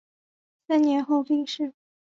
[0.67, 1.75] 三年后病逝。